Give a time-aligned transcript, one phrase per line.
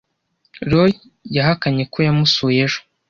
[0.71, 0.91] Roy
[1.35, 2.79] yahakanye ko yamusuye ejo.